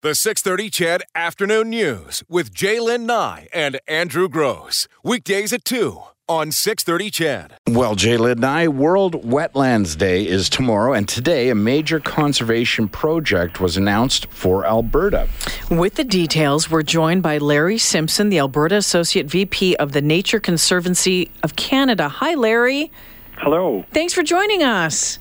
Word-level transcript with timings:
The 0.00 0.14
630 0.14 0.70
CHED 0.70 1.02
Afternoon 1.16 1.70
News 1.70 2.22
with 2.28 2.54
J'lyn 2.54 3.00
Nye 3.00 3.48
and 3.52 3.80
Andrew 3.88 4.28
Grose. 4.28 4.86
Weekdays 5.02 5.52
at 5.52 5.64
2 5.64 6.00
on 6.28 6.52
630 6.52 7.10
CHED. 7.10 7.54
Well, 7.66 7.96
J'lyn 7.96 8.38
Nye, 8.38 8.68
World 8.68 9.24
Wetlands 9.24 9.98
Day 9.98 10.24
is 10.24 10.48
tomorrow, 10.48 10.92
and 10.92 11.08
today 11.08 11.48
a 11.48 11.56
major 11.56 11.98
conservation 11.98 12.88
project 12.88 13.60
was 13.60 13.76
announced 13.76 14.28
for 14.30 14.64
Alberta. 14.64 15.26
With 15.68 15.96
the 15.96 16.04
details, 16.04 16.70
we're 16.70 16.84
joined 16.84 17.24
by 17.24 17.38
Larry 17.38 17.76
Simpson, 17.78 18.28
the 18.28 18.38
Alberta 18.38 18.76
Associate 18.76 19.26
VP 19.26 19.74
of 19.78 19.90
the 19.90 20.00
Nature 20.00 20.38
Conservancy 20.38 21.32
of 21.42 21.56
Canada. 21.56 22.08
Hi, 22.08 22.36
Larry. 22.36 22.92
Hello. 23.38 23.84
Thanks 23.92 24.14
for 24.14 24.22
joining 24.22 24.62
us. 24.62 25.18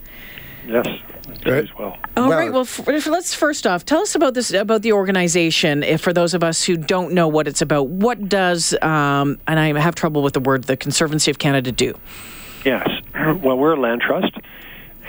Yes, 0.68 0.86
as 1.56 1.74
well. 1.78 1.98
All 2.16 2.30
Well- 2.30 2.38
right. 2.38 2.52
Well, 2.52 2.62
f- 2.62 3.08
let's 3.08 3.34
first 3.34 3.66
off 3.68 3.86
tell 3.86 4.02
us 4.02 4.16
about 4.16 4.34
this 4.34 4.52
about 4.52 4.82
the 4.82 4.94
organization. 4.94 5.84
If 5.84 6.02
for 6.02 6.14
those 6.14 6.34
of 6.34 6.44
us 6.44 6.64
who 6.64 6.78
don't 6.78 7.14
know 7.14 7.28
what 7.28 7.48
it's 7.48 7.62
about, 7.62 7.88
what 7.88 8.28
does 8.30 8.74
um, 8.82 9.38
and 9.48 9.60
I 9.60 9.78
have 9.80 9.96
trouble 9.96 10.22
with 10.24 10.34
the 10.34 10.40
word 10.40 10.64
the 10.66 10.78
Conservancy 10.78 11.32
of 11.32 11.40
Canada 11.40 11.72
do? 11.72 11.94
Yes. 12.66 12.88
Well, 13.44 13.58
we're 13.58 13.74
a 13.74 13.80
land 13.80 14.02
trust, 14.02 14.32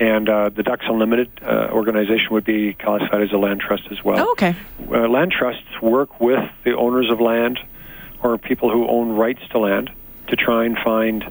and 0.01 0.29
uh, 0.29 0.49
the 0.49 0.65
Ducks 0.65 0.85
Unlimited 0.89 1.31
uh, 1.41 1.69
organization 1.71 2.29
would 2.33 2.45
be 2.45 2.75
classified 2.75 3.23
as 3.23 3.33
a 3.33 3.37
land 3.37 3.61
trust 3.61 3.85
as 3.93 4.03
well. 4.03 4.19
Oh, 4.27 4.33
okay. 4.33 4.57
Uh, 4.91 5.07
land 5.09 5.31
trusts 5.31 5.81
work 5.81 6.21
with 6.21 6.43
the 6.65 6.77
owners 6.77 7.11
of 7.11 7.21
land 7.21 7.61
or 8.23 8.37
people 8.37 8.71
who 8.71 8.89
own 8.89 9.11
rights 9.13 9.41
to 9.51 9.59
land 9.59 9.91
to 10.29 10.37
try 10.37 10.65
and 10.65 10.77
find 10.79 11.31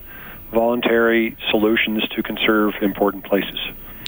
voluntary 0.54 1.35
solutions 1.52 2.08
to 2.16 2.24
conserve 2.24 2.74
important 2.82 3.26
places. 3.26 3.60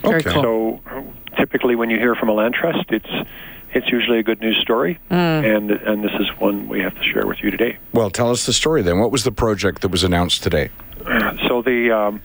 Very 0.02 0.16
Okay. 0.22 0.32
cool. 0.32 0.42
So 0.86 1.04
typically, 1.38 1.76
when 1.76 1.90
you 1.90 1.98
hear 1.98 2.16
from 2.16 2.30
a 2.30 2.34
land 2.34 2.54
trust, 2.54 2.86
it's 2.90 3.10
it's 3.72 3.88
usually 3.90 4.18
a 4.20 4.24
good 4.24 4.42
news 4.42 4.58
story, 4.58 4.98
and 5.10 5.70
and 5.72 6.04
this 6.04 6.14
is 6.20 6.28
one 6.40 6.68
we 6.68 6.82
have 6.82 6.96
to 6.96 7.04
share 7.04 7.28
with 7.28 7.44
you 7.44 7.52
today. 7.52 7.78
Well, 7.94 8.10
tell 8.10 8.32
us 8.32 8.46
the 8.46 8.54
story 8.54 8.82
then. 8.82 9.00
What 9.00 9.12
was 9.12 9.24
the 9.24 9.32
project 9.32 9.82
that 9.82 9.90
was 9.90 10.04
announced 10.04 10.44
today? 10.44 10.70
So 11.48 11.62
the 11.64 11.92
um, 11.92 12.22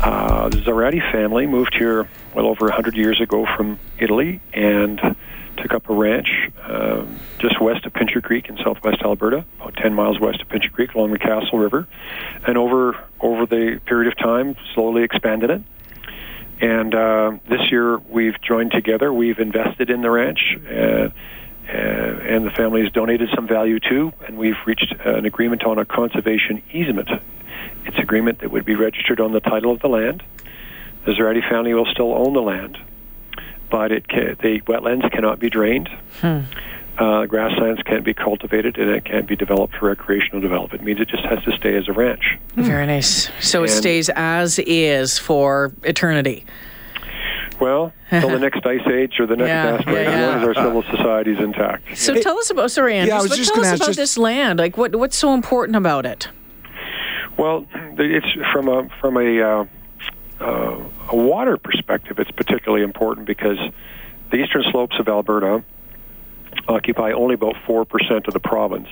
uh, 0.00 0.48
Zarati 0.50 1.00
family 1.12 1.46
moved 1.46 1.74
here 1.74 2.06
well 2.34 2.46
over 2.46 2.66
100 2.66 2.94
years 2.96 3.20
ago 3.20 3.46
from 3.56 3.78
Italy 3.98 4.40
and 4.52 5.00
took 5.56 5.72
up 5.72 5.88
a 5.88 5.94
ranch 5.94 6.50
um, 6.64 7.18
just 7.38 7.60
west 7.60 7.86
of 7.86 7.94
Pincher 7.94 8.20
Creek 8.20 8.48
in 8.50 8.58
southwest 8.58 9.00
Alberta, 9.02 9.44
about 9.60 9.74
10 9.76 9.94
miles 9.94 10.20
west 10.20 10.42
of 10.42 10.48
Pincher 10.48 10.70
Creek 10.70 10.92
along 10.94 11.12
the 11.12 11.18
Castle 11.18 11.58
River, 11.58 11.86
and 12.46 12.58
over 12.58 12.96
over 13.20 13.46
the 13.46 13.80
period 13.86 14.12
of 14.12 14.18
time 14.18 14.54
slowly 14.74 15.02
expanded 15.02 15.50
it. 15.50 15.62
And 16.60 16.94
uh, 16.94 17.32
this 17.48 17.70
year 17.70 17.98
we've 17.98 18.40
joined 18.40 18.72
together. 18.72 19.12
We've 19.12 19.38
invested 19.38 19.90
in 19.90 20.00
the 20.00 20.10
ranch. 20.10 20.56
Uh, 20.68 21.10
uh, 21.68 21.72
and 21.72 22.46
the 22.46 22.50
family 22.50 22.82
has 22.82 22.92
donated 22.92 23.28
some 23.34 23.48
value 23.48 23.80
too, 23.80 24.12
and 24.26 24.38
we've 24.38 24.56
reached 24.66 24.94
an 25.04 25.24
agreement 25.24 25.64
on 25.64 25.78
a 25.78 25.84
conservation 25.84 26.62
easement. 26.72 27.10
It's 27.84 27.98
agreement 27.98 28.38
that 28.40 28.52
would 28.52 28.64
be 28.64 28.76
registered 28.76 29.20
on 29.20 29.32
the 29.32 29.40
title 29.40 29.72
of 29.72 29.80
the 29.80 29.88
land. 29.88 30.22
The 31.04 31.12
Zarati 31.12 31.48
family 31.48 31.74
will 31.74 31.86
still 31.86 32.14
own 32.14 32.34
the 32.34 32.42
land, 32.42 32.78
but 33.68 33.90
it 33.90 34.06
the 34.08 34.60
wetlands 34.66 35.10
cannot 35.10 35.40
be 35.40 35.50
drained. 35.50 35.88
Uh, 36.98 37.26
grasslands 37.26 37.82
can't 37.82 38.04
be 38.04 38.14
cultivated, 38.14 38.78
and 38.78 38.90
it 38.90 39.04
can't 39.04 39.26
be 39.26 39.36
developed 39.36 39.76
for 39.76 39.86
recreational 39.88 40.40
development. 40.40 40.80
It 40.80 40.84
means 40.84 40.98
it 41.00 41.08
just 41.08 41.24
has 41.26 41.42
to 41.44 41.52
stay 41.52 41.76
as 41.76 41.88
a 41.88 41.92
ranch. 41.92 42.38
Very 42.54 42.86
nice. 42.86 43.30
So 43.40 43.64
it 43.64 43.68
stays 43.68 44.08
as 44.14 44.58
is 44.60 45.18
for 45.18 45.72
eternity. 45.82 46.46
Well, 47.60 47.92
until 48.10 48.30
the 48.30 48.38
next 48.38 48.64
ice 48.64 48.86
age 48.86 49.20
or 49.20 49.26
the 49.26 49.36
next 49.36 49.48
Yeah, 49.48 49.74
asteroid, 49.76 49.96
yeah, 49.96 50.10
as 50.10 50.42
long 50.42 50.50
as 50.50 50.56
our 50.56 50.64
civil 50.64 50.82
society 50.84 51.32
is 51.32 51.38
intact. 51.38 51.98
So 51.98 52.14
tell 52.14 52.38
us 52.38 52.50
about. 52.50 52.70
Sorry, 52.70 52.96
Andrew. 52.96 53.12
Yeah, 53.12 53.18
I 53.18 53.22
was 53.22 53.30
but 53.30 53.36
just 53.36 53.52
tell 53.54 53.62
us 53.62 53.68
ask, 53.68 53.76
about 53.76 53.86
just- 53.88 53.98
this 53.98 54.18
land. 54.18 54.58
Like, 54.58 54.76
what 54.76 54.96
what's 54.96 55.16
so 55.16 55.34
important 55.34 55.76
about 55.76 56.06
it? 56.06 56.28
Well, 57.36 57.66
it's 57.98 58.26
from 58.52 58.68
a 58.68 58.88
from 59.00 59.16
a 59.18 59.40
uh, 59.42 59.64
uh, 60.40 60.80
a 61.10 61.16
water 61.16 61.56
perspective. 61.58 62.18
It's 62.18 62.30
particularly 62.30 62.82
important 62.82 63.26
because 63.26 63.58
the 64.30 64.36
eastern 64.38 64.64
slopes 64.70 64.98
of 64.98 65.08
Alberta 65.08 65.62
occupy 66.68 67.12
only 67.12 67.34
about 67.34 67.56
four 67.66 67.84
percent 67.84 68.26
of 68.28 68.34
the 68.34 68.40
province, 68.40 68.88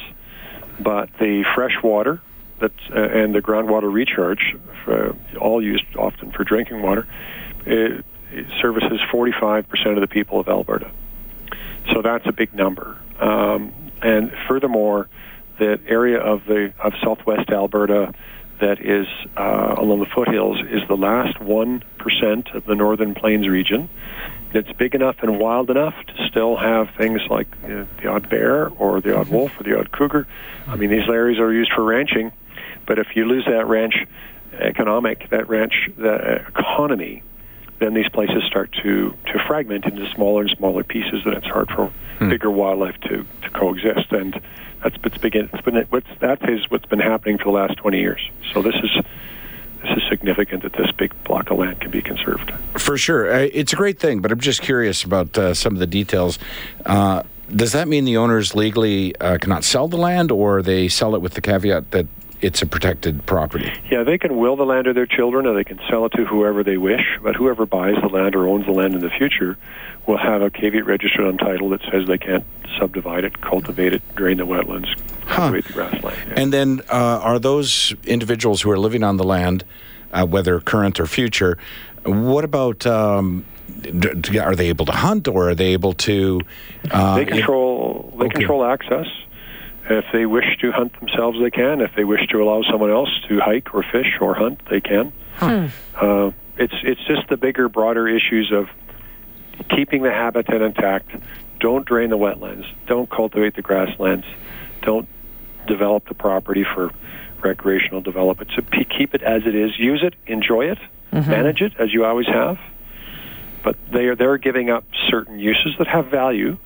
but 0.80 1.08
the 1.18 1.44
fresh 1.54 1.82
water 1.82 2.20
that's 2.60 2.74
uh, 2.90 3.00
and 3.00 3.34
the 3.34 3.40
groundwater 3.40 3.92
recharge, 3.92 4.56
uh, 4.86 5.12
all 5.40 5.62
used 5.62 5.84
often 5.96 6.30
for 6.30 6.44
drinking 6.44 6.82
water, 6.82 7.06
it, 7.66 8.04
it 8.30 8.46
services 8.60 9.00
forty 9.10 9.32
five 9.32 9.68
percent 9.68 9.94
of 9.96 10.00
the 10.00 10.08
people 10.08 10.40
of 10.40 10.48
Alberta. 10.48 10.90
So 11.92 12.02
that's 12.02 12.26
a 12.26 12.32
big 12.32 12.54
number. 12.54 12.98
Um, 13.20 13.72
and 14.02 14.32
furthermore, 14.48 15.08
that 15.58 15.80
area 15.86 16.18
of 16.18 16.44
the 16.46 16.72
of 16.82 16.94
southwest 17.02 17.50
Alberta 17.50 18.12
that 18.60 18.80
is 18.80 19.06
uh, 19.36 19.74
along 19.78 20.00
the 20.00 20.06
foothills 20.06 20.60
is 20.70 20.86
the 20.88 20.96
last 20.96 21.40
one 21.40 21.82
percent 21.98 22.50
of 22.54 22.64
the 22.64 22.74
northern 22.74 23.14
plains 23.14 23.48
region. 23.48 23.90
That's 24.54 24.72
big 24.72 24.94
enough 24.94 25.16
and 25.20 25.40
wild 25.40 25.68
enough 25.68 25.94
to 26.06 26.28
still 26.28 26.56
have 26.56 26.88
things 26.96 27.20
like 27.28 27.48
uh, 27.64 27.86
the 28.00 28.06
odd 28.06 28.30
bear 28.30 28.68
or 28.68 29.00
the 29.00 29.16
odd 29.16 29.26
mm-hmm. 29.26 29.34
wolf 29.34 29.60
or 29.60 29.64
the 29.64 29.76
odd 29.76 29.90
cougar. 29.90 30.28
I 30.68 30.76
mean, 30.76 30.90
these 30.90 31.08
areas 31.08 31.40
are 31.40 31.52
used 31.52 31.72
for 31.72 31.82
ranching, 31.82 32.30
but 32.86 33.00
if 33.00 33.16
you 33.16 33.24
lose 33.24 33.44
that 33.46 33.66
ranch 33.66 34.06
economic, 34.52 35.28
that 35.30 35.48
ranch 35.48 35.90
the 35.96 36.14
uh, 36.14 36.48
economy, 36.48 37.24
then 37.80 37.94
these 37.94 38.08
places 38.08 38.44
start 38.44 38.70
to, 38.84 39.16
to 39.26 39.38
fragment 39.44 39.86
into 39.86 40.08
smaller 40.14 40.42
and 40.42 40.50
smaller 40.50 40.84
pieces, 40.84 41.22
and 41.24 41.34
it's 41.34 41.46
hard 41.46 41.68
for 41.68 41.92
hmm. 42.18 42.28
bigger 42.28 42.50
wildlife 42.50 42.98
to, 43.00 43.26
to 43.42 43.50
coexist. 43.50 44.12
And 44.12 44.40
that's 44.84 44.96
what's 45.02 45.18
begin. 45.18 45.50
It's 45.52 45.62
been 45.62 45.84
what's 45.90 46.06
that 46.20 46.48
is 46.48 46.70
what's 46.70 46.86
been 46.86 47.00
happening 47.00 47.38
for 47.38 47.44
the 47.44 47.50
last 47.50 47.76
20 47.78 47.98
years. 47.98 48.30
So 48.52 48.62
this 48.62 48.76
is 48.76 49.04
this 49.84 49.98
is 49.98 50.08
significant 50.08 50.62
that 50.62 50.72
this 50.72 50.90
big 50.92 51.12
block 51.24 51.50
of 51.50 51.58
land 51.58 51.80
can 51.80 51.90
be 51.90 52.02
conserved. 52.02 52.52
For 52.78 52.96
sure. 52.96 53.32
Uh, 53.32 53.48
it's 53.52 53.72
a 53.72 53.76
great 53.76 53.98
thing, 53.98 54.20
but 54.20 54.32
I'm 54.32 54.40
just 54.40 54.62
curious 54.62 55.04
about 55.04 55.36
uh, 55.36 55.54
some 55.54 55.74
of 55.74 55.78
the 55.78 55.86
details. 55.86 56.38
Uh, 56.84 57.22
does 57.54 57.72
that 57.72 57.88
mean 57.88 58.04
the 58.04 58.16
owners 58.16 58.54
legally 58.54 59.14
uh, 59.20 59.38
cannot 59.38 59.64
sell 59.64 59.88
the 59.88 59.98
land, 59.98 60.30
or 60.30 60.62
they 60.62 60.88
sell 60.88 61.14
it 61.14 61.20
with 61.20 61.34
the 61.34 61.40
caveat 61.40 61.90
that 61.90 62.06
it's 62.40 62.62
a 62.62 62.66
protected 62.66 63.24
property? 63.26 63.70
Yeah, 63.90 64.02
they 64.02 64.18
can 64.18 64.36
will 64.36 64.56
the 64.56 64.64
land 64.64 64.86
to 64.86 64.92
their 64.92 65.06
children, 65.06 65.46
or 65.46 65.54
they 65.54 65.64
can 65.64 65.78
sell 65.88 66.06
it 66.06 66.12
to 66.12 66.24
whoever 66.24 66.64
they 66.64 66.78
wish. 66.78 67.18
But 67.22 67.36
whoever 67.36 67.66
buys 67.66 67.96
the 68.00 68.08
land 68.08 68.34
or 68.34 68.48
owns 68.48 68.66
the 68.66 68.72
land 68.72 68.94
in 68.94 69.00
the 69.00 69.10
future 69.10 69.56
will 70.06 70.18
have 70.18 70.42
a 70.42 70.50
caveat 70.50 70.86
registered 70.86 71.26
on 71.26 71.38
title 71.38 71.68
that 71.70 71.82
says 71.90 72.06
they 72.06 72.18
can't 72.18 72.44
subdivide 72.78 73.24
it, 73.24 73.40
cultivate 73.40 73.92
it, 73.92 74.02
drain 74.14 74.38
the 74.38 74.46
wetlands, 74.46 74.98
cultivate 75.26 75.66
the 75.66 75.72
grassland. 75.72 76.16
Yeah. 76.28 76.34
And 76.36 76.52
then, 76.52 76.80
uh, 76.90 77.20
are 77.22 77.38
those 77.38 77.94
individuals 78.04 78.62
who 78.62 78.70
are 78.70 78.78
living 78.78 79.02
on 79.02 79.16
the 79.16 79.24
land, 79.24 79.64
uh, 80.12 80.26
whether 80.26 80.60
current 80.60 81.00
or 81.00 81.06
future, 81.06 81.58
what 82.04 82.44
about? 82.44 82.86
Um, 82.86 83.44
d- 83.80 83.90
d- 84.14 84.38
are 84.38 84.54
they 84.54 84.68
able 84.68 84.86
to 84.86 84.92
hunt, 84.92 85.26
or 85.28 85.50
are 85.50 85.54
they 85.54 85.72
able 85.72 85.92
to? 85.94 86.40
Uh, 86.90 87.16
they 87.16 87.24
control 87.24 88.14
they 88.18 88.26
okay. 88.26 88.38
control 88.38 88.64
access. 88.64 89.06
If 89.88 90.06
they 90.12 90.24
wish 90.24 90.56
to 90.60 90.72
hunt 90.72 90.98
themselves, 90.98 91.38
they 91.40 91.50
can. 91.50 91.80
If 91.80 91.94
they 91.94 92.04
wish 92.04 92.26
to 92.28 92.42
allow 92.42 92.62
someone 92.62 92.90
else 92.90 93.10
to 93.28 93.40
hike 93.40 93.74
or 93.74 93.82
fish 93.82 94.16
or 94.20 94.34
hunt, 94.34 94.60
they 94.70 94.80
can. 94.80 95.12
Uh, 95.40 96.30
it's 96.56 96.74
it's 96.82 97.04
just 97.06 97.28
the 97.28 97.36
bigger, 97.36 97.68
broader 97.68 98.08
issues 98.08 98.52
of 98.52 98.68
keeping 99.68 100.02
the 100.02 100.10
habitat 100.12 100.62
intact. 100.62 101.10
Don't 101.60 101.84
drain 101.86 102.10
the 102.10 102.18
wetlands. 102.18 102.66
Don't 102.86 103.10
cultivate 103.10 103.56
the 103.56 103.62
grasslands. 103.62 104.26
Don't 104.82 105.08
develop 105.66 106.08
the 106.08 106.14
property 106.14 106.64
for 106.64 106.90
recreational 107.42 108.00
development. 108.00 108.50
So 108.56 108.62
pe- 108.62 108.84
keep 108.84 109.14
it 109.14 109.22
as 109.22 109.42
it 109.46 109.54
is. 109.54 109.78
Use 109.78 110.02
it. 110.02 110.14
Enjoy 110.26 110.66
it. 110.70 110.78
Manage 111.30 111.60
it 111.62 111.72
as 111.78 111.92
you 111.92 112.04
always 112.04 112.26
have. 112.26 112.58
But 113.62 113.76
they 113.92 114.06
are 114.06 114.16
they're 114.16 114.38
giving 114.38 114.70
up 114.70 114.84
certain 115.08 115.38
uses 115.38 115.74
that 115.78 115.86
have 115.86 116.06
value. 116.06 116.58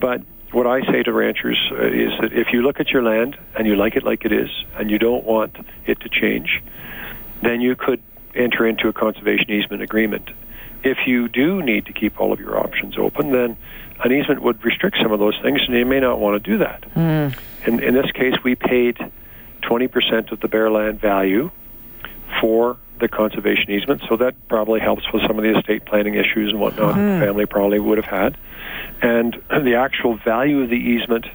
But 0.00 0.22
what 0.52 0.66
I 0.66 0.80
say 0.90 1.02
to 1.02 1.12
ranchers 1.12 1.58
uh, 1.72 1.86
is 1.86 2.12
that 2.20 2.32
if 2.32 2.52
you 2.52 2.62
look 2.62 2.80
at 2.80 2.90
your 2.90 3.02
land 3.02 3.36
and 3.56 3.66
you 3.66 3.76
like 3.76 3.96
it 3.96 4.04
like 4.04 4.24
it 4.24 4.32
is, 4.32 4.50
and 4.76 4.90
you 4.90 4.98
don't 4.98 5.24
want 5.24 5.56
it 5.86 6.00
to 6.00 6.08
change, 6.08 6.62
then 7.42 7.60
you 7.60 7.76
could 7.76 8.02
enter 8.34 8.66
into 8.66 8.88
a 8.88 8.92
conservation 8.92 9.50
easement 9.50 9.82
agreement. 9.82 10.30
If 10.84 11.06
you 11.06 11.28
do 11.28 11.62
need 11.62 11.86
to 11.86 11.92
keep 11.92 12.20
all 12.20 12.32
of 12.32 12.38
your 12.38 12.58
options 12.58 12.96
open, 12.98 13.32
then 13.32 13.56
an 14.04 14.12
easement 14.12 14.42
would 14.42 14.62
restrict 14.64 14.98
some 15.02 15.12
of 15.12 15.18
those 15.18 15.38
things, 15.42 15.62
and 15.66 15.74
you 15.76 15.86
may 15.86 15.98
not 16.00 16.20
want 16.20 16.42
to 16.42 16.50
do 16.50 16.58
that. 16.58 16.84
In, 17.66 17.82
in 17.82 17.94
this 17.94 18.10
case, 18.12 18.34
we 18.44 18.54
paid 18.54 18.98
20% 19.62 20.30
of 20.32 20.40
the 20.40 20.48
bare 20.48 20.70
land 20.70 21.00
value 21.00 21.50
for 22.40 22.76
the 23.00 23.08
conservation 23.08 23.70
easement, 23.70 24.02
so 24.08 24.16
that 24.18 24.34
probably 24.48 24.78
helps 24.80 25.10
with 25.12 25.22
some 25.26 25.38
of 25.38 25.42
the 25.42 25.56
estate 25.58 25.84
planning 25.86 26.14
issues 26.14 26.50
and 26.50 26.60
whatnot 26.60 26.94
the 26.94 27.26
family 27.26 27.46
probably 27.46 27.78
would 27.80 27.98
have 27.98 28.06
had. 28.06 28.36
And 29.02 29.34
the 29.50 29.74
actual 29.76 30.16
value 30.18 30.62
of 30.62 30.68
the 30.70 30.76
easement 30.76 31.26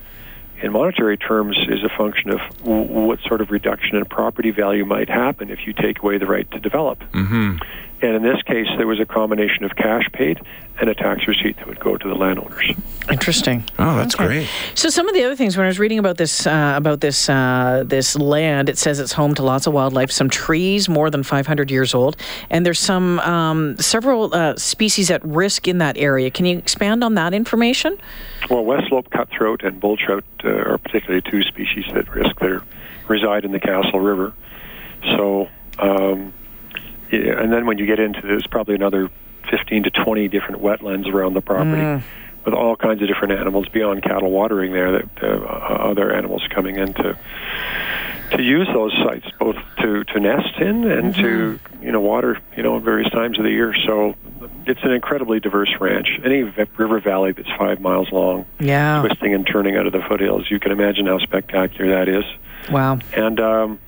in 0.61 0.71
monetary 0.73 1.17
terms 1.17 1.57
is 1.69 1.83
a 1.83 1.89
function 1.97 2.29
of 2.29 2.39
w- 2.61 2.83
what 3.07 3.19
sort 3.27 3.41
of 3.41 3.49
reduction 3.49 3.95
in 3.97 4.05
property 4.05 4.51
value 4.51 4.85
might 4.85 5.09
happen 5.09 5.49
if 5.49 5.65
you 5.65 5.73
take 5.73 5.99
away 6.03 6.17
the 6.17 6.25
right 6.27 6.49
to 6.51 6.59
develop. 6.59 7.01
hmm 7.13 7.57
And 8.01 8.15
in 8.15 8.23
this 8.23 8.41
case, 8.43 8.67
there 8.77 8.87
was 8.87 8.99
a 8.99 9.05
combination 9.05 9.65
of 9.65 9.75
cash 9.75 10.07
paid 10.13 10.39
and 10.79 10.89
a 10.89 10.95
tax 10.95 11.27
receipt 11.27 11.57
that 11.57 11.67
would 11.67 11.81
go 11.81 11.97
to 11.97 12.07
the 12.07 12.15
landowners. 12.15 12.71
Interesting. 13.11 13.65
Oh, 13.77 13.97
that's 13.97 14.15
Okay. 14.15 14.25
great. 14.27 14.47
So 14.75 14.87
some 14.89 15.09
of 15.09 15.13
the 15.15 15.25
other 15.25 15.35
things 15.35 15.57
when 15.57 15.65
I 15.65 15.67
was 15.67 15.79
reading 15.79 15.99
about 15.99 16.15
this 16.17 16.47
uh, 16.47 16.73
about 16.77 17.01
this 17.01 17.27
uh, 17.27 17.83
this 17.85 18.15
land, 18.17 18.69
it 18.69 18.77
says 18.77 18.99
it's 19.01 19.11
home 19.11 19.35
to 19.35 19.43
lots 19.43 19.67
of 19.67 19.73
wildlife, 19.73 20.11
some 20.11 20.29
trees 20.29 20.87
more 20.87 21.09
than 21.09 21.23
500 21.23 21.69
years 21.69 21.93
old, 21.93 22.15
and 22.49 22.65
there's 22.65 22.79
some 22.79 23.19
um, 23.19 23.75
several 23.77 24.33
uh, 24.33 24.55
species 24.55 25.11
at 25.11 25.23
risk 25.25 25.67
in 25.67 25.79
that 25.79 25.97
area. 25.97 26.31
Can 26.31 26.45
you 26.45 26.57
expand 26.57 27.03
on 27.03 27.15
that 27.15 27.33
information? 27.33 27.97
Well, 28.49 28.63
West 28.63 28.87
Slope 28.87 29.09
cutthroat 29.09 29.63
and 29.63 29.79
bull 29.81 29.97
trout 29.97 30.23
uh, 30.45 30.49
are 30.49 30.77
particularly 30.77 31.21
two 31.29 31.43
species 31.43 31.85
at 31.93 32.07
risk 32.13 32.39
their 32.39 32.61
reside 33.09 33.43
in 33.43 33.51
the 33.51 33.59
Castle 33.59 33.99
River. 33.99 34.31
So, 35.17 35.49
um, 35.79 35.87
yeah, 35.89 36.38
and 37.11 37.51
then 37.51 37.65
when 37.65 37.77
you 37.77 37.85
get 37.85 37.99
into 37.99 38.21
there's 38.21 38.47
probably 38.47 38.75
another 38.75 39.09
15 39.49 39.83
to 39.83 39.89
20 39.89 40.27
different 40.27 40.61
wetlands 40.61 41.07
around 41.11 41.33
the 41.33 41.41
property 41.41 42.03
with 42.45 42.53
all 42.53 42.75
kinds 42.75 43.01
of 43.01 43.07
different 43.07 43.33
animals 43.33 43.67
beyond 43.69 44.01
cattle 44.03 44.31
watering 44.31 44.71
there 44.73 44.91
that 44.93 45.23
uh, 45.23 45.27
other 45.27 46.13
animals 46.13 46.43
coming 46.53 46.77
in 46.77 46.93
to 46.93 47.17
to 48.31 48.43
use 48.43 48.67
those 48.73 48.93
sites 49.03 49.25
both 49.39 49.55
to 49.79 50.03
to 50.03 50.19
nest 50.19 50.55
in 50.59 50.83
and 50.89 51.15
to 51.15 51.59
you 51.81 51.91
know 51.91 51.99
water 51.99 52.39
you 52.55 52.61
know 52.61 52.77
at 52.77 52.83
various 52.83 53.09
times 53.11 53.37
of 53.39 53.43
the 53.43 53.49
year. 53.49 53.73
So 53.87 54.15
it's 54.67 54.83
an 54.83 54.91
incredibly 54.91 55.39
diverse 55.39 55.73
ranch. 55.79 56.19
Any 56.23 56.43
river 56.43 56.99
valley 56.99 57.31
that's 57.31 57.49
five 57.57 57.81
miles 57.81 58.11
long 58.11 58.45
Yeah. 58.59 59.01
twisting 59.01 59.33
and 59.33 59.47
turning 59.47 59.75
out 59.77 59.87
of 59.87 59.93
the 59.93 60.01
foothills 60.07 60.49
you 60.51 60.59
can 60.59 60.71
imagine 60.71 61.07
how 61.07 61.17
spectacular 61.17 61.89
that 62.05 62.07
is. 62.07 62.23
Wow. 62.69 62.99
and 63.15 63.39
um 63.39 63.79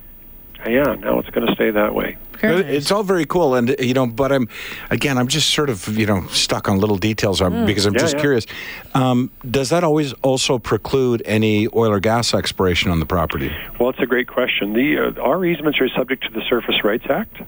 yeah 0.66 0.94
now 0.96 1.18
it's 1.18 1.30
going 1.30 1.46
to 1.46 1.54
stay 1.54 1.70
that 1.70 1.94
way 1.94 2.16
It's 2.44 2.90
all 2.90 3.04
very 3.04 3.24
cool, 3.24 3.54
and 3.54 3.76
you 3.78 3.94
know, 3.94 4.04
but 4.04 4.32
I'm 4.32 4.48
again, 4.90 5.16
I'm 5.16 5.28
just 5.28 5.50
sort 5.54 5.70
of 5.70 5.86
you 5.96 6.06
know 6.06 6.26
stuck 6.26 6.68
on 6.68 6.78
little 6.80 6.96
details 6.98 7.40
um, 7.40 7.66
because 7.66 7.86
I'm 7.86 7.94
Yeah, 7.94 8.00
just 8.00 8.14
yeah. 8.16 8.20
curious. 8.20 8.46
Um, 8.94 9.30
does 9.48 9.68
that 9.68 9.84
always 9.84 10.12
also 10.24 10.58
preclude 10.58 11.22
any 11.24 11.68
oil 11.68 11.92
or 11.92 12.00
gas 12.00 12.34
exploration 12.34 12.90
on 12.90 12.98
the 12.98 13.06
property? 13.06 13.54
Well, 13.78 13.90
it's 13.90 14.00
a 14.00 14.06
great 14.06 14.26
question. 14.26 14.72
The 14.72 14.98
uh, 14.98 15.20
our 15.22 15.44
easements 15.44 15.80
are 15.80 15.88
subject 15.90 16.24
to 16.24 16.30
the 16.30 16.42
Surface 16.48 16.82
Rights 16.82 17.06
Act, 17.08 17.42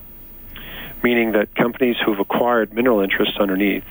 meaning 1.03 1.33
that 1.33 1.57
companies 1.57 1.97
who've 2.05 2.21
acquired 2.21 2.73
mineral 2.73 3.01
interests 3.01 3.37
underneath 3.41 3.85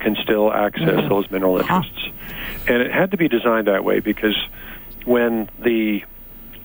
can 0.00 0.16
still 0.24 0.52
access 0.52 1.08
those 1.08 1.30
mineral 1.30 1.58
interests. 1.58 2.08
And 2.66 2.82
it 2.82 2.90
had 2.90 3.12
to 3.12 3.16
be 3.16 3.28
designed 3.28 3.68
that 3.68 3.84
way 3.84 4.00
because 4.00 4.36
when 5.04 5.48
the 5.60 6.02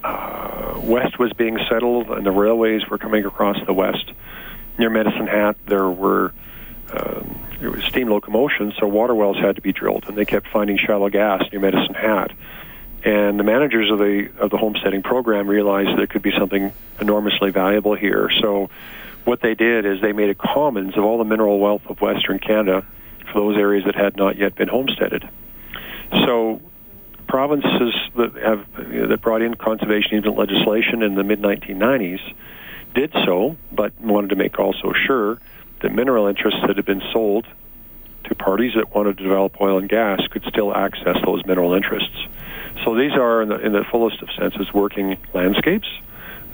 uh, 0.04 0.80
west 0.84 1.20
was 1.20 1.34
being 1.34 1.58
settled 1.70 2.10
and 2.10 2.26
the 2.26 2.32
railways 2.32 2.88
were 2.88 2.98
coming 2.98 3.26
across 3.26 3.58
the 3.66 3.74
west 3.74 4.12
near 4.78 4.90
Medicine 4.90 5.28
Hat, 5.28 5.58
there 5.66 5.90
were 5.90 6.34
um, 6.92 7.40
there 7.60 7.72
was 7.72 7.84
steam 7.84 8.10
locomotion, 8.10 8.74
so 8.80 8.88
water 8.88 9.14
wells 9.14 9.38
had 9.38 9.56
to 9.56 9.62
be 9.62 9.74
drilled, 9.74 10.06
and 10.08 10.18
they 10.18 10.26
kept 10.26 10.48
finding 10.48 10.78
shallow 10.78 11.10
gas 11.10 11.44
near 11.52 11.60
Medicine 11.60 11.96
Hat. 11.96 12.32
And 13.04 13.40
the 13.40 13.44
managers 13.44 13.92
of 13.92 14.00
the 14.00 14.30
of 14.40 14.50
the 14.50 14.58
homesteading 14.58 15.04
program 15.04 15.48
realized 15.48 15.98
there 15.98 16.08
could 16.08 16.22
be 16.22 16.32
something 16.38 16.74
enormously 17.00 17.52
valuable 17.52 17.94
here. 17.94 18.30
So, 18.42 18.70
what 19.26 19.42
they 19.42 19.56
did 19.56 19.86
is 19.86 20.02
they 20.02 20.14
made 20.14 20.30
a 20.30 20.36
commons 20.36 20.98
of 20.98 21.04
all 21.04 21.18
the 21.18 21.26
mineral 21.26 21.60
wealth 21.60 21.86
of 21.88 22.00
Western 22.02 22.40
Canada 22.40 22.86
for 23.32 23.40
those 23.40 23.58
areas 23.58 23.86
that 23.86 23.96
had 23.96 24.16
not 24.16 24.38
yet 24.38 24.56
been 24.56 24.68
homesteaded. 24.68 25.28
So, 26.12 26.62
provinces 27.28 27.94
that 28.16 28.36
have 28.36 28.66
you 28.92 29.02
know, 29.02 29.08
that 29.08 29.22
brought 29.22 29.42
in 29.42 29.54
conservation 29.56 30.18
easement 30.18 30.38
legislation 30.38 31.04
in 31.04 31.16
the 31.16 31.24
mid 31.24 31.42
1990s 31.42 32.20
did 32.96 33.12
so, 33.26 33.56
but 33.72 34.00
wanted 34.02 34.30
to 34.30 34.36
make 34.36 34.60
also 34.60 34.94
sure 35.06 35.40
that 35.82 35.94
mineral 35.94 36.28
interests 36.28 36.60
that 36.66 36.76
had 36.78 36.86
been 36.86 37.04
sold 37.14 37.46
to 38.24 38.36
parties 38.36 38.74
that 38.76 38.94
wanted 38.94 39.18
to 39.18 39.24
develop 39.24 39.60
oil 39.62 39.78
and 39.78 39.88
gas 39.88 40.22
could 40.32 40.44
still 40.46 40.76
access 40.76 41.18
those 41.24 41.46
mineral 41.46 41.74
interests. 41.74 42.18
So 42.84 42.96
these 42.96 43.14
are, 43.14 43.42
in 43.42 43.50
the, 43.50 43.60
in 43.60 43.72
the 43.74 43.84
fullest 43.84 44.22
of 44.22 44.30
senses, 44.38 44.74
working 44.74 45.18
landscapes. 45.34 45.88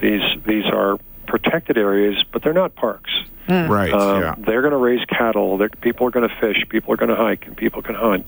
These 0.02 0.22
these 0.46 0.66
are 0.66 0.98
protected 1.28 1.78
areas, 1.78 2.24
but 2.32 2.44
they're 2.44 2.54
not 2.54 2.76
parks. 2.76 3.12
Right. 3.48 3.94
Um, 3.94 4.22
yeah. 4.22 4.36
They're 4.38 4.62
going 4.62 4.72
to 4.72 4.78
raise 4.78 5.04
cattle. 5.06 5.58
They're, 5.58 5.70
people 5.70 6.08
are 6.08 6.12
going 6.12 6.28
to 6.28 6.36
fish. 6.42 6.66
People 6.70 6.94
are 6.94 6.98
going 6.98 7.10
to 7.10 7.16
hike, 7.16 7.48
and 7.48 7.56
people 7.56 7.82
can 7.82 7.96
hunt. 7.96 8.26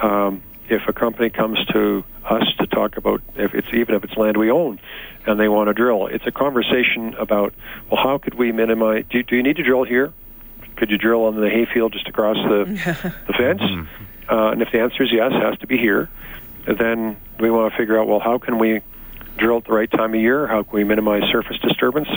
Um, 0.00 0.42
if 0.68 0.82
a 0.88 0.92
company 0.92 1.30
comes 1.30 1.64
to 1.66 2.04
us 2.24 2.44
to 2.58 2.66
talk 2.66 2.96
about 2.96 3.22
if 3.36 3.54
it's 3.54 3.68
even 3.72 3.94
if 3.94 4.04
it's 4.04 4.16
land 4.16 4.36
we 4.36 4.50
own, 4.50 4.80
and 5.26 5.38
they 5.38 5.48
want 5.48 5.68
to 5.68 5.74
drill, 5.74 6.06
it's 6.06 6.26
a 6.26 6.32
conversation 6.32 7.14
about 7.14 7.54
well, 7.90 8.02
how 8.02 8.18
could 8.18 8.34
we 8.34 8.52
minimize? 8.52 9.04
Do, 9.10 9.22
do 9.22 9.36
you 9.36 9.42
need 9.42 9.56
to 9.56 9.62
drill 9.62 9.84
here? 9.84 10.12
Could 10.76 10.90
you 10.90 10.98
drill 10.98 11.24
on 11.24 11.40
the 11.40 11.50
hayfield 11.50 11.92
just 11.92 12.08
across 12.08 12.36
the 12.36 13.12
the 13.26 13.32
fence? 13.32 13.62
Uh, 14.28 14.50
and 14.52 14.62
if 14.62 14.72
the 14.72 14.80
answer 14.80 15.02
is 15.02 15.12
yes, 15.12 15.32
it 15.34 15.42
has 15.42 15.58
to 15.58 15.66
be 15.66 15.76
here. 15.76 16.08
Then 16.66 17.18
we 17.38 17.50
want 17.50 17.72
to 17.72 17.76
figure 17.76 17.98
out 17.98 18.08
well, 18.08 18.20
how 18.20 18.38
can 18.38 18.58
we 18.58 18.80
drill 19.36 19.58
at 19.58 19.64
the 19.64 19.72
right 19.72 19.90
time 19.90 20.14
of 20.14 20.20
year? 20.20 20.46
How 20.46 20.62
can 20.62 20.72
we 20.72 20.84
minimize 20.84 21.22
surface 21.30 21.58
disturbance? 21.58 22.08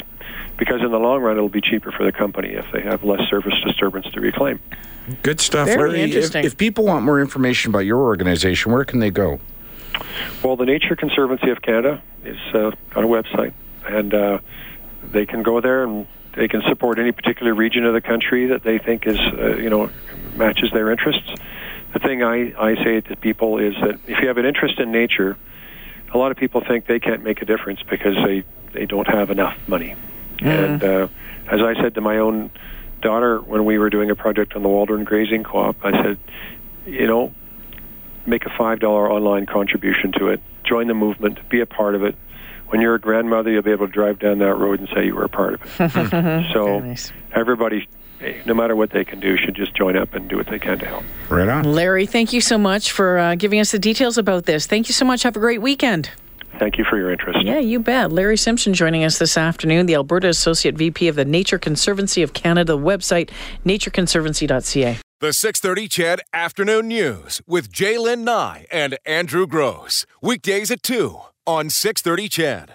Because 0.57 0.81
in 0.81 0.91
the 0.91 0.99
long 0.99 1.21
run, 1.21 1.37
it'll 1.37 1.49
be 1.49 1.61
cheaper 1.61 1.91
for 1.91 2.03
the 2.03 2.11
company 2.11 2.49
if 2.49 2.71
they 2.71 2.81
have 2.81 3.03
less 3.03 3.27
surface 3.29 3.53
disturbance 3.63 4.07
to 4.13 4.21
reclaim. 4.21 4.59
Good 5.21 5.39
stuff, 5.39 5.67
Very 5.67 5.89
Larry. 5.89 6.01
If, 6.01 6.07
interesting. 6.07 6.45
if 6.45 6.57
people 6.57 6.85
want 6.85 7.05
more 7.05 7.21
information 7.21 7.71
about 7.71 7.85
your 7.85 7.99
organization, 7.99 8.71
where 8.71 8.83
can 8.83 8.99
they 8.99 9.11
go? 9.11 9.39
Well, 10.43 10.55
the 10.55 10.65
Nature 10.65 10.95
Conservancy 10.95 11.49
of 11.49 11.61
Canada 11.61 12.01
is 12.23 12.37
uh, 12.53 12.71
on 12.95 13.03
a 13.03 13.07
website, 13.07 13.53
and 13.85 14.13
uh, 14.13 14.39
they 15.11 15.25
can 15.25 15.43
go 15.43 15.61
there 15.61 15.83
and 15.83 16.07
they 16.33 16.47
can 16.47 16.61
support 16.63 16.99
any 16.99 17.11
particular 17.11 17.53
region 17.53 17.85
of 17.85 17.93
the 17.93 18.01
country 18.01 18.47
that 18.47 18.63
they 18.63 18.77
think 18.77 19.07
is, 19.07 19.19
uh, 19.19 19.57
you 19.57 19.69
know, 19.69 19.89
matches 20.35 20.71
their 20.71 20.91
interests. 20.91 21.29
The 21.93 21.99
thing 21.99 22.21
I, 22.21 22.53
I 22.59 22.75
say 22.83 23.01
to 23.01 23.15
people 23.15 23.57
is 23.57 23.73
that 23.81 23.99
if 24.07 24.19
you 24.19 24.27
have 24.27 24.37
an 24.37 24.45
interest 24.45 24.79
in 24.79 24.91
nature, 24.91 25.37
a 26.13 26.17
lot 26.17 26.31
of 26.31 26.37
people 26.37 26.61
think 26.61 26.85
they 26.85 26.99
can't 26.99 27.23
make 27.23 27.41
a 27.41 27.45
difference 27.45 27.81
because 27.89 28.15
they, 28.25 28.43
they 28.73 28.85
don't 28.85 29.07
have 29.07 29.29
enough 29.29 29.57
money. 29.67 29.95
And 30.39 30.83
uh, 30.83 31.07
as 31.47 31.61
I 31.61 31.73
said 31.81 31.95
to 31.95 32.01
my 32.01 32.17
own 32.17 32.51
daughter 33.01 33.39
when 33.39 33.65
we 33.65 33.77
were 33.77 33.89
doing 33.89 34.09
a 34.09 34.15
project 34.15 34.55
on 34.55 34.63
the 34.63 34.69
Waldron 34.69 35.03
Grazing 35.03 35.43
Co-op, 35.43 35.83
I 35.83 35.91
said, 36.03 36.19
you 36.85 37.07
know, 37.07 37.33
make 38.25 38.45
a 38.45 38.49
five 38.57 38.79
dollar 38.79 39.11
online 39.11 39.45
contribution 39.45 40.11
to 40.13 40.29
it. 40.29 40.41
Join 40.63 40.87
the 40.87 40.93
movement. 40.93 41.47
Be 41.49 41.61
a 41.61 41.65
part 41.65 41.95
of 41.95 42.03
it. 42.03 42.15
When 42.67 42.81
you're 42.81 42.95
a 42.95 42.99
grandmother, 42.99 43.49
you'll 43.49 43.61
be 43.63 43.71
able 43.71 43.87
to 43.87 43.93
drive 43.93 44.19
down 44.19 44.39
that 44.39 44.55
road 44.55 44.79
and 44.79 44.89
say 44.93 45.05
you 45.05 45.15
were 45.15 45.23
a 45.23 45.29
part 45.29 45.53
of 45.53 45.61
it. 45.63 46.49
so 46.53 46.79
nice. 46.79 47.13
everybody, 47.31 47.87
no 48.45 48.53
matter 48.53 48.75
what 48.75 48.91
they 48.91 49.05
can 49.05 49.19
do, 49.19 49.37
should 49.37 49.55
just 49.55 49.75
join 49.75 49.95
up 49.95 50.13
and 50.13 50.27
do 50.29 50.37
what 50.37 50.47
they 50.47 50.59
can 50.59 50.79
to 50.79 50.85
help. 50.85 51.03
Right 51.29 51.47
on. 51.47 51.63
Larry, 51.63 52.05
thank 52.05 52.33
you 52.33 52.41
so 52.41 52.57
much 52.57 52.91
for 52.91 53.17
uh, 53.17 53.35
giving 53.35 53.59
us 53.59 53.71
the 53.71 53.79
details 53.79 54.17
about 54.17 54.45
this. 54.45 54.65
Thank 54.65 54.87
you 54.89 54.93
so 54.93 55.05
much. 55.05 55.23
Have 55.23 55.35
a 55.35 55.39
great 55.39 55.61
weekend. 55.61 56.11
Thank 56.59 56.77
you 56.77 56.85
for 56.85 56.97
your 56.97 57.11
interest. 57.11 57.43
Yeah, 57.43 57.59
you 57.59 57.79
bet. 57.79 58.11
Larry 58.11 58.37
Simpson 58.37 58.73
joining 58.73 59.03
us 59.03 59.19
this 59.19 59.37
afternoon, 59.37 59.85
the 59.85 59.93
Alberta 59.93 60.27
Associate 60.27 60.75
VP 60.75 61.07
of 61.07 61.15
the 61.15 61.25
Nature 61.25 61.59
Conservancy 61.59 62.23
of 62.23 62.33
Canada 62.33 62.73
website, 62.73 63.29
natureconservancy.ca. 63.65 64.97
The 65.19 65.33
630 65.33 65.87
CHED 65.87 66.21
Afternoon 66.33 66.87
News 66.87 67.41
with 67.47 67.71
J'lyn 67.71 68.19
Nye 68.19 68.65
and 68.71 68.97
Andrew 69.05 69.47
Grose. 69.47 70.05
Weekdays 70.21 70.71
at 70.71 70.83
2 70.83 71.19
on 71.45 71.69
630 71.69 72.29
CHED. 72.29 72.65